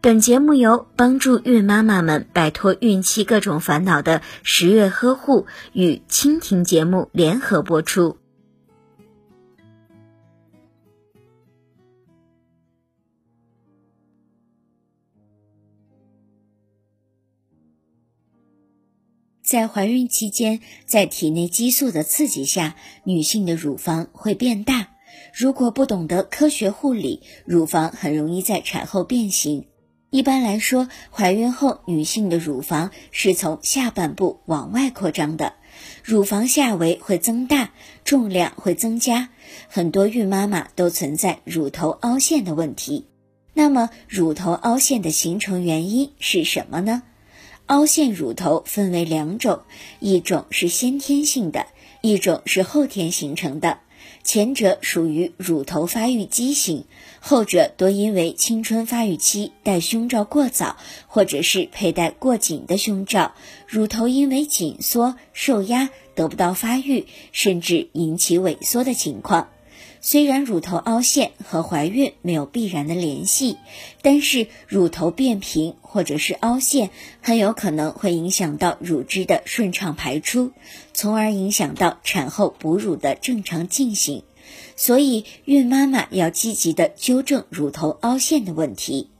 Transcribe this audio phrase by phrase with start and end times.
[0.00, 8.16] 本节目由帮助孕妈妈们摆脱孕期各种烦恼的十月呵护与蜻蜓节目联合播出。
[19.42, 24.88] 在怀孕期间，在体内激素的刺激下，女性的乳房会变大。
[25.34, 29.66] 如果不懂得科学护理，乳房很容易在产后变形。
[30.16, 35.52] 一般来说，怀孕后女性的乳房是从下半部往外扩张的，
[36.02, 37.68] 乳房下围会增大，
[38.02, 39.28] 重量会增加。
[39.68, 43.08] 很多孕妈妈都存在乳头凹陷的问题。
[43.52, 47.02] 那么，乳头凹陷的形成原因是什么呢？
[47.66, 49.64] 凹陷乳头分为两种，
[50.00, 51.66] 一种是先天性的，
[52.00, 53.80] 一种是后天形成的。
[54.22, 56.84] 前者属于乳头发育畸形，
[57.20, 63.34] 后者多因为青春发育期戴胸罩过早，或者是佩戴过紧的胸罩，
[63.66, 69.48] 乳头因为紧缩受压得不到发育，甚至引起萎缩的情况。
[70.00, 73.56] 虽然乳头凹陷和怀孕没有必然的联系，
[74.02, 80.52] 但是乳头变平或者是凹陷，很有可能会影响到乳汁的顺畅排出，
[80.94, 84.22] 从而影响到产后哺乳的正常进行。
[84.76, 89.10] 所以，孕妈妈要积极的纠正乳头凹陷的问题。